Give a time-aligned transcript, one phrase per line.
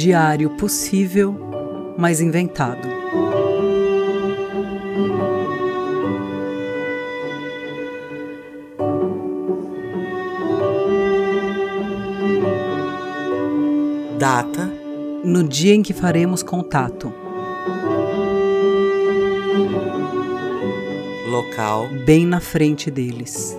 [0.00, 1.36] Diário possível,
[1.98, 2.88] mas inventado.
[14.18, 14.72] Data:
[15.22, 17.12] No dia em que faremos contato.
[21.28, 23.54] Local: Bem na frente deles.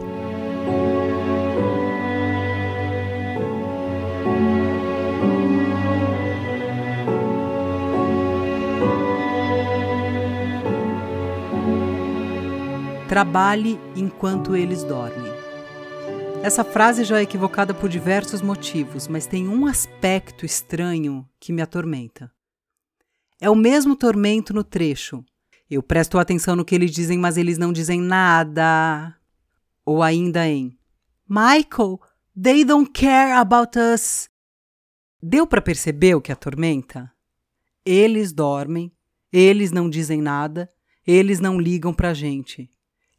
[13.11, 15.33] Trabalhe enquanto eles dormem.
[16.41, 21.61] Essa frase já é equivocada por diversos motivos, mas tem um aspecto estranho que me
[21.61, 22.31] atormenta.
[23.41, 25.25] É o mesmo tormento no trecho.
[25.69, 29.13] Eu presto atenção no que eles dizem, mas eles não dizem nada.
[29.85, 30.79] Ou ainda em
[31.27, 31.99] Michael,
[32.41, 34.29] they don't care about us.
[35.21, 37.11] Deu para perceber o que atormenta?
[37.85, 38.89] Eles dormem,
[39.33, 40.71] eles não dizem nada,
[41.05, 42.70] eles não ligam pra gente.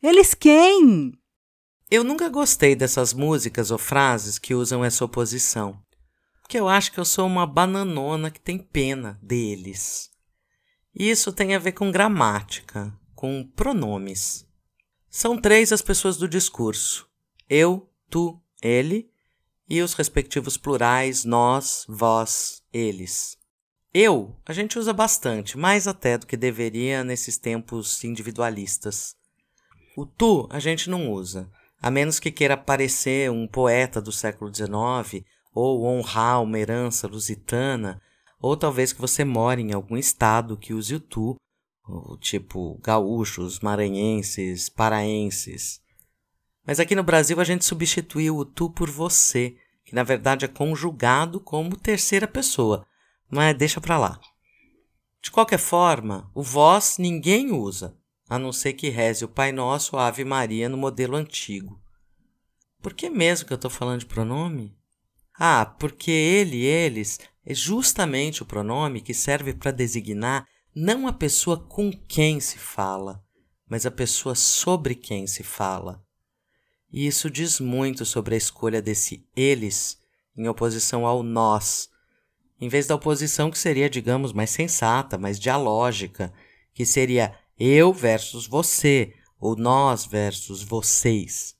[0.02, 1.12] Eles quem?
[1.88, 5.80] Eu nunca gostei dessas músicas ou frases que usam essa oposição.
[6.40, 10.10] Porque eu acho que eu sou uma bananona que tem pena deles.
[10.92, 14.44] Isso tem a ver com gramática, com pronomes.
[15.08, 17.08] São três as pessoas do discurso:
[17.48, 19.08] eu, tu, ele,
[19.68, 23.38] e os respectivos plurais nós, vós, eles.
[23.94, 29.14] Eu, a gente usa bastante, mais até do que deveria nesses tempos individualistas.
[29.96, 34.54] O tu a gente não usa, a menos que queira parecer um poeta do século
[34.54, 38.00] XIX ou honrar uma herança lusitana,
[38.40, 41.36] ou talvez que você more em algum estado que use o tu,
[42.20, 45.80] tipo gaúchos, maranhenses, paraenses.
[46.66, 50.48] Mas aqui no Brasil a gente substituiu o tu por você, que na verdade é
[50.48, 52.86] conjugado como terceira pessoa,
[53.30, 54.18] mas deixa pra lá.
[55.20, 57.96] De qualquer forma, o vós ninguém usa,
[58.32, 61.78] a não ser que reze o Pai Nosso ou a Ave Maria no modelo antigo.
[62.80, 64.74] Por que mesmo que eu estou falando de pronome?
[65.38, 71.58] Ah, porque ele, eles, é justamente o pronome que serve para designar não a pessoa
[71.58, 73.22] com quem se fala,
[73.68, 76.02] mas a pessoa sobre quem se fala.
[76.90, 79.98] E isso diz muito sobre a escolha desse eles
[80.34, 81.90] em oposição ao nós,
[82.58, 86.32] em vez da oposição que seria, digamos, mais sensata, mais dialógica,
[86.72, 91.56] que seria eu versus você, ou nós versus vocês.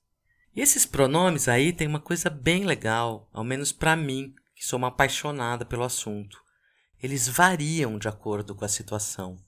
[0.53, 4.79] E esses pronomes aí tem uma coisa bem legal, ao menos para mim, que sou
[4.79, 6.43] uma apaixonada pelo assunto.
[7.01, 9.39] Eles variam de acordo com a situação.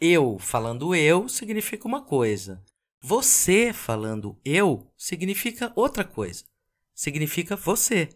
[0.00, 2.60] Eu falando eu significa uma coisa.
[3.00, 6.42] Você falando eu significa outra coisa.
[6.92, 8.08] Significa você.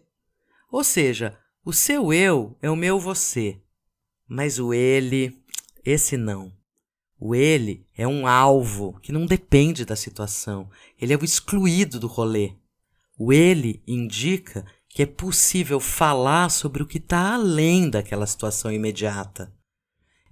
[0.69, 3.61] Ou seja, o seu eu é o meu você.
[4.27, 5.41] Mas o ele,
[5.85, 6.51] esse não.
[7.23, 10.67] O ele é um alvo que não depende da situação.
[10.99, 12.55] Ele é o excluído do rolê.
[13.15, 19.53] O ele indica que é possível falar sobre o que está além daquela situação imediata.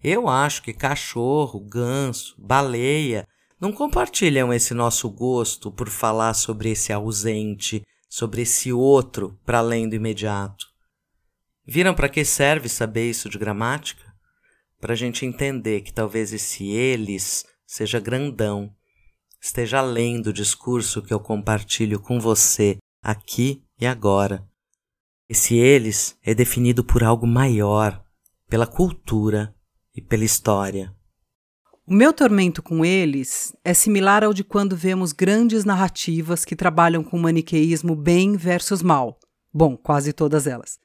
[0.04, 3.28] Eu acho que cachorro, ganso, baleia
[3.62, 9.88] não compartilham esse nosso gosto por falar sobre esse ausente, sobre esse outro para além
[9.88, 10.66] do imediato.
[11.68, 14.09] Viram para que serve saber isso de gramática?
[14.80, 18.74] Para a gente entender que talvez esse eles seja grandão,
[19.42, 24.48] esteja além do discurso que eu compartilho com você aqui e agora.
[25.28, 28.04] Esse eles é definido por algo maior,
[28.50, 29.54] pela cultura
[29.96, 30.96] e pela história.
[31.86, 37.04] O meu tormento com eles é similar ao de quando vemos grandes narrativas que trabalham
[37.04, 39.20] com maniqueísmo bem versus mal.
[39.54, 40.80] Bom, quase todas elas.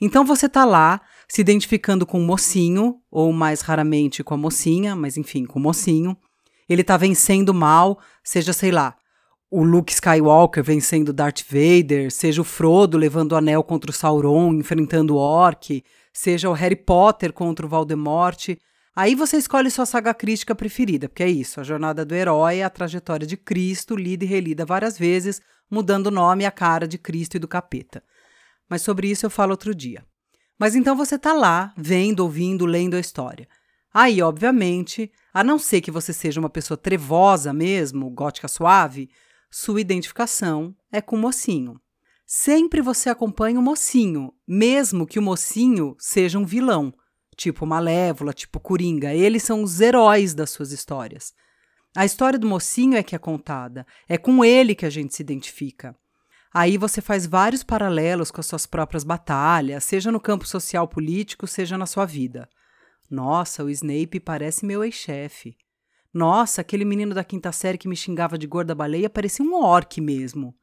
[0.00, 1.00] Então você está lá
[1.30, 5.62] se identificando com o mocinho, ou mais raramente com a mocinha, mas enfim, com o
[5.62, 6.16] mocinho.
[6.68, 8.96] Ele está vencendo mal, seja, sei lá,
[9.50, 14.54] o Luke Skywalker vencendo Darth Vader, seja o Frodo levando o anel contra o Sauron,
[14.54, 15.82] enfrentando o Orc,
[16.12, 18.56] seja o Harry Potter contra o Voldemort.
[18.94, 22.64] Aí você escolhe sua saga crítica preferida, porque é isso, a jornada do herói é
[22.64, 25.40] a trajetória de Cristo, lida e relida várias vezes,
[25.70, 28.02] mudando o nome e a cara de Cristo e do capeta
[28.68, 30.04] mas sobre isso eu falo outro dia.
[30.58, 33.48] Mas então você está lá, vendo, ouvindo, lendo a história.
[33.92, 39.08] Aí, obviamente, a não ser que você seja uma pessoa trevosa mesmo, gótica suave,
[39.50, 41.80] sua identificação é com o mocinho.
[42.26, 46.92] Sempre você acompanha o mocinho, mesmo que o mocinho seja um vilão,
[47.36, 49.14] tipo Malévola, tipo Coringa.
[49.14, 51.32] Eles são os heróis das suas histórias.
[51.96, 55.22] A história do mocinho é que é contada, é com ele que a gente se
[55.22, 55.96] identifica.
[56.52, 61.46] Aí você faz vários paralelos com as suas próprias batalhas, seja no campo social político,
[61.46, 62.48] seja na sua vida.
[63.10, 65.56] Nossa, o Snape parece meu ex-chefe.
[66.12, 70.00] Nossa, aquele menino da quinta série que me xingava de gorda baleia parecia um orc
[70.00, 70.54] mesmo.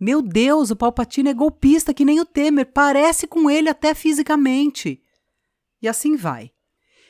[0.00, 5.02] Meu Deus, o Palpatine é golpista que nem o Temer, parece com ele até fisicamente.
[5.82, 6.52] E assim vai.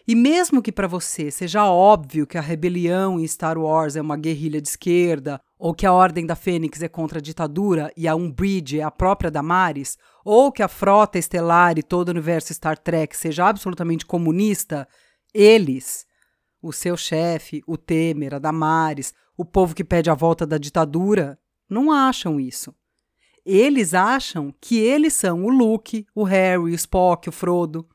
[0.06, 4.16] E mesmo que para você seja óbvio que a rebelião em Star Wars é uma
[4.16, 8.14] guerrilha de esquerda, ou que a Ordem da Fênix é contra a ditadura e a
[8.14, 12.78] Umbridge é a própria Damares, ou que a frota estelar e todo o universo Star
[12.78, 14.86] Trek seja absolutamente comunista,
[15.34, 16.06] eles,
[16.62, 21.38] o seu chefe, o Temer, a Damares, o povo que pede a volta da ditadura,
[21.68, 22.74] não acham isso.
[23.44, 27.88] Eles acham que eles são o Luke, o Harry, o Spock, o Frodo.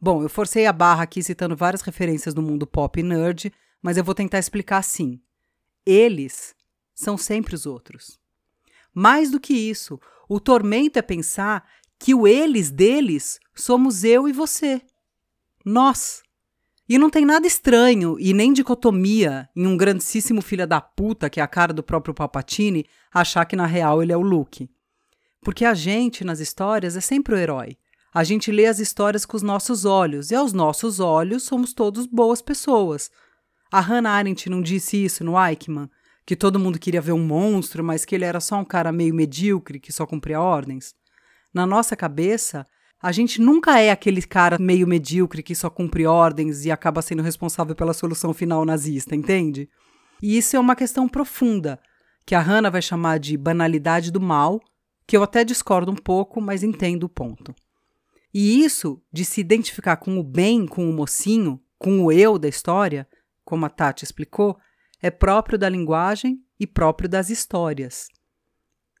[0.00, 3.96] Bom, eu forcei a barra aqui citando várias referências do mundo pop e nerd, mas
[3.96, 5.20] eu vou tentar explicar assim.
[5.84, 6.55] Eles
[6.96, 8.18] são sempre os outros.
[8.92, 14.32] Mais do que isso, o tormento é pensar que o eles deles somos eu e
[14.32, 14.80] você.
[15.64, 16.22] Nós.
[16.88, 21.40] E não tem nada estranho e nem dicotomia em um grandíssimo filho da puta, que
[21.40, 24.70] é a cara do próprio Palpatine, achar que na real ele é o Luke.
[25.42, 27.76] Porque a gente, nas histórias, é sempre o herói.
[28.14, 32.06] A gente lê as histórias com os nossos olhos, e aos nossos olhos somos todos
[32.06, 33.10] boas pessoas.
[33.70, 35.90] A Hannah Arendt não disse isso no Eichmann,
[36.26, 39.14] que todo mundo queria ver um monstro, mas que ele era só um cara meio
[39.14, 40.92] medíocre que só cumpria ordens.
[41.54, 42.66] Na nossa cabeça,
[43.00, 47.22] a gente nunca é aquele cara meio medíocre que só cumpre ordens e acaba sendo
[47.22, 49.68] responsável pela solução final nazista, entende?
[50.20, 51.78] E isso é uma questão profunda,
[52.26, 54.60] que a Hannah vai chamar de banalidade do mal,
[55.06, 57.54] que eu até discordo um pouco, mas entendo o ponto.
[58.34, 62.48] E isso de se identificar com o bem, com o mocinho, com o eu da
[62.48, 63.06] história,
[63.44, 64.58] como a Tati explicou,
[65.06, 68.08] é próprio da linguagem e próprio das histórias.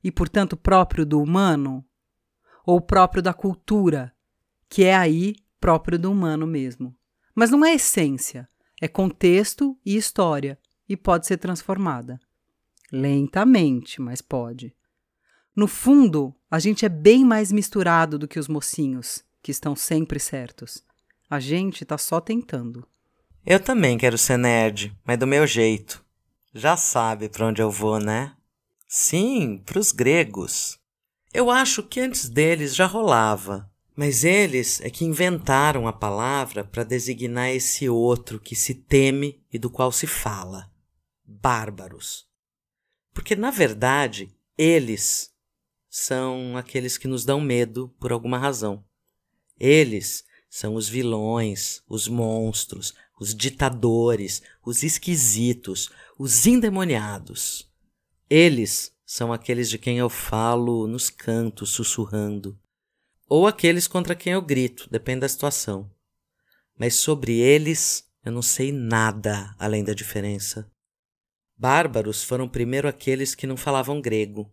[0.04, 1.84] E, portanto, próprio do humano,
[2.64, 4.14] ou próprio da cultura,
[4.68, 6.96] que é aí próprio do humano mesmo.
[7.34, 8.48] Mas não é essência,
[8.80, 10.56] é contexto e história,
[10.88, 12.20] e pode ser transformada.
[12.92, 14.72] Lentamente, mas pode.
[15.56, 20.20] No fundo, a gente é bem mais misturado do que os mocinhos, que estão sempre
[20.20, 20.84] certos.
[21.28, 22.86] A gente tá só tentando.
[23.48, 26.04] Eu também quero ser nerd, mas do meu jeito.
[26.52, 28.36] Já sabe para onde eu vou, né?
[28.88, 30.80] Sim, para os gregos.
[31.32, 36.82] Eu acho que antes deles já rolava, mas eles é que inventaram a palavra para
[36.82, 40.68] designar esse outro que se teme e do qual se fala:
[41.24, 42.26] bárbaros.
[43.14, 44.28] Porque, na verdade,
[44.58, 45.32] eles
[45.88, 48.84] são aqueles que nos dão medo por alguma razão.
[49.56, 50.24] Eles
[50.56, 57.70] são os vilões, os monstros, os ditadores, os esquisitos, os endemoniados.
[58.30, 62.58] Eles são aqueles de quem eu falo nos cantos, sussurrando,
[63.28, 65.90] ou aqueles contra quem eu grito, depende da situação.
[66.74, 70.66] Mas sobre eles eu não sei nada além da diferença.
[71.54, 74.50] Bárbaros foram primeiro aqueles que não falavam grego.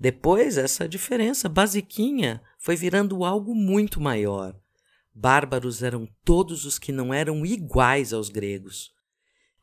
[0.00, 4.60] Depois, essa diferença basiquinha foi virando algo muito maior.
[5.20, 8.92] Bárbaros eram todos os que não eram iguais aos gregos.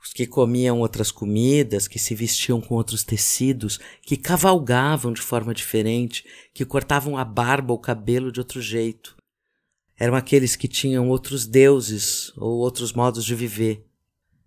[0.04, 5.54] Os que comiam outras comidas, que se vestiam com outros tecidos, que cavalgavam de forma
[5.54, 9.16] diferente, que cortavam a barba ou o cabelo de outro jeito.
[9.98, 13.86] Eram aqueles que tinham outros deuses ou outros modos de viver.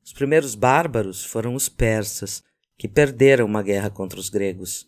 [0.04, 2.42] Os primeiros bárbaros foram os persas,
[2.76, 4.86] que perderam uma guerra contra os gregos.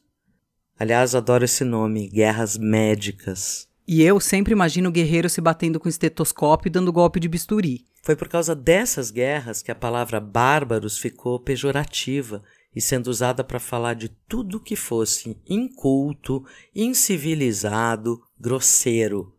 [0.79, 3.70] Aliás, adoro esse nome, guerras médicas.
[3.93, 7.85] E eu sempre imagino o guerreiro se batendo com estetoscópio e dando golpe de bisturi.
[8.05, 12.41] Foi por causa dessas guerras que a palavra bárbaros ficou pejorativa
[12.73, 19.37] e sendo usada para falar de tudo que fosse inculto, incivilizado, grosseiro.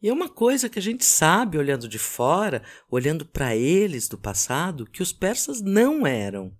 [0.00, 4.16] E é uma coisa que a gente sabe olhando de fora, olhando para eles do
[4.16, 6.50] passado, que os persas não eram.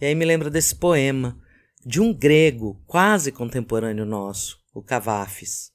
[0.00, 1.38] E aí me lembra desse poema
[1.86, 5.72] de um grego quase contemporâneo nosso, o Cavafis.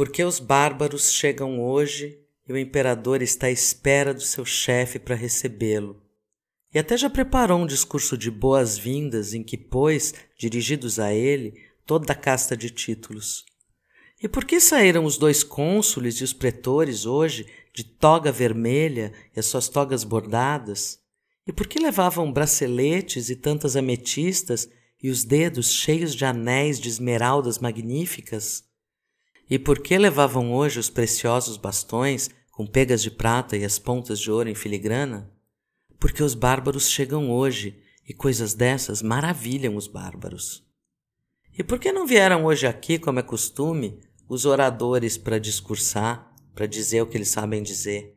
[0.00, 5.14] Porque os bárbaros chegam hoje e o imperador está à espera do seu chefe para
[5.14, 6.02] recebê-lo.
[6.72, 11.52] E até já preparou um discurso de boas-vindas em que pôs, dirigidos a ele,
[11.84, 13.44] toda a casta de títulos.
[14.22, 19.38] E por que saíram os dois cônsules e os pretores hoje de toga vermelha e
[19.38, 20.98] as suas togas bordadas?
[21.46, 24.66] E por que levavam braceletes e tantas ametistas
[25.02, 28.69] e os dedos cheios de anéis de esmeraldas magníficas?
[29.50, 34.20] E por que levavam hoje os preciosos bastões com pegas de prata e as pontas
[34.20, 35.28] de ouro em filigrana?
[35.98, 40.64] Porque os bárbaros chegam hoje e coisas dessas maravilham os bárbaros.
[41.58, 46.66] E por que não vieram hoje aqui, como é costume, os oradores para discursar, para
[46.66, 48.16] dizer o que eles sabem dizer?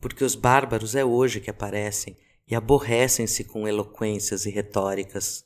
[0.00, 5.44] Porque os bárbaros é hoje que aparecem e aborrecem-se com eloquências e retóricas.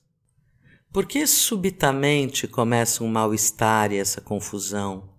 [0.92, 5.14] Por que subitamente começa um mal-estar e essa confusão?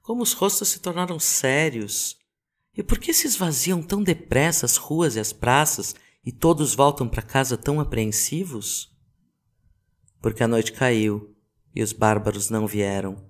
[0.00, 2.16] Como os rostos se tornaram sérios?
[2.74, 7.06] E por que se esvaziam tão depressa as ruas e as praças e todos voltam
[7.06, 8.90] para casa tão apreensivos?
[10.18, 11.36] Porque a noite caiu
[11.74, 13.22] e os bárbaros não vieram.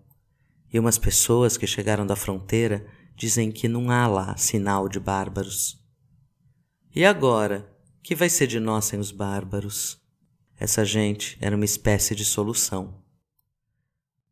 [0.73, 2.87] E umas pessoas que chegaram da fronteira
[3.17, 5.85] dizem que não há lá sinal de bárbaros.
[6.95, 10.01] E agora, que vai ser de nós sem os bárbaros?
[10.62, 13.02] Essa gente era uma espécie de solução.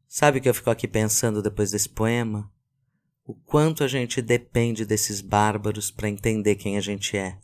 [0.07, 2.49] Sabe o que eu fico aqui pensando depois desse poema?
[3.25, 7.37] O quanto a gente depende desses bárbaros para entender quem a gente é.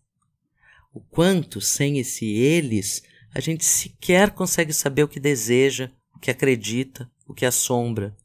[0.95, 3.03] O quanto, sem esse eles,
[3.35, 8.17] a gente sequer consegue saber o que deseja, o que acredita, o que assombra.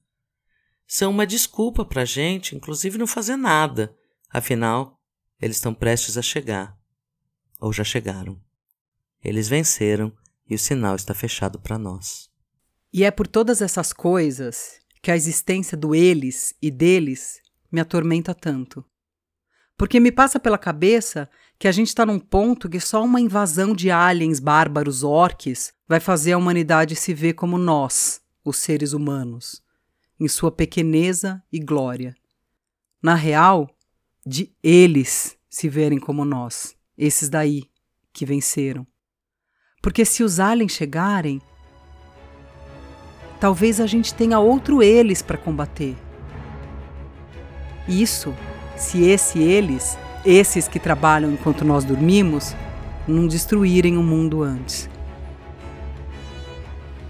[0.85, 3.97] São uma desculpa para a gente, inclusive, não fazer nada.
[4.29, 5.01] Afinal,
[5.41, 6.77] eles estão prestes a chegar.
[7.59, 8.39] Ou já chegaram.
[9.23, 10.15] Eles venceram
[10.49, 12.29] e o sinal está fechado para nós.
[12.93, 18.35] E é por todas essas coisas que a existência do eles e deles me atormenta
[18.35, 18.85] tanto.
[19.77, 23.73] Porque me passa pela cabeça que a gente está num ponto que só uma invasão
[23.73, 29.63] de aliens bárbaros orques vai fazer a humanidade se ver como nós, os seres humanos,
[30.19, 32.15] em sua pequeneza e glória.
[33.01, 33.69] Na real,
[34.25, 37.63] de eles se verem como nós, esses daí
[38.13, 38.85] que venceram.
[39.81, 41.41] Porque se os aliens chegarem,
[43.39, 45.95] talvez a gente tenha outro eles para combater.
[47.87, 48.33] Isso,
[48.75, 52.55] se esse eles esses que trabalham enquanto nós dormimos,
[53.07, 54.89] não destruírem o mundo antes.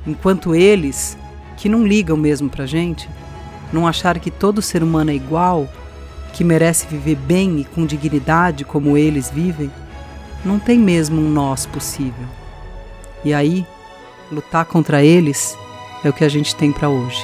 [0.08, 1.18] Enquanto eles,
[1.58, 3.10] que não ligam mesmo pra gente,
[3.72, 5.68] não acharem que todo ser humano é igual,
[6.34, 9.70] que merece viver bem e com dignidade como eles vivem,
[10.44, 12.41] não tem mesmo um nós possível.
[13.24, 13.66] E aí,
[14.32, 15.58] lutar contra eles
[16.04, 17.24] é o que a gente tem para hoje.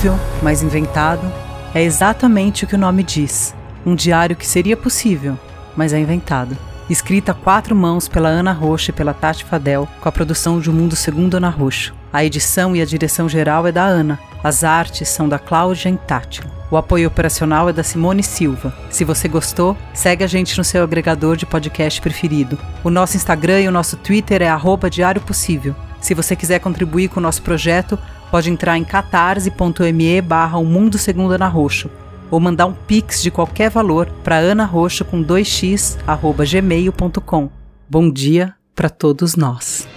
[0.00, 1.30] Possível, mas inventado,
[1.74, 3.54] é exatamente o que o nome diz.
[3.84, 5.38] Um diário que seria possível,
[5.76, 6.56] mas é inventado.
[6.88, 10.70] Escrita a quatro mãos pela Ana Rocha e pela Tati Fadel, com a produção de
[10.70, 11.92] O Mundo Segundo Ana Rocha.
[12.10, 14.18] A edição e a direção geral é da Ana.
[14.42, 16.44] As artes são da Cláudia Intátil.
[16.70, 18.72] O apoio operacional é da Simone Silva.
[18.88, 22.58] Se você gostou, segue a gente no seu agregador de podcast preferido.
[22.82, 25.76] O nosso Instagram e o nosso Twitter é arroba Diário Possível.
[26.00, 27.98] Se você quiser contribuir com o nosso projeto,
[28.30, 31.90] pode entrar em catarse.me barra o Mundo Segundo Ana Roxo
[32.30, 37.50] ou mandar um pix de qualquer valor para anaroxo com 2x arroba gmail.com.
[37.88, 39.89] Bom dia para todos nós.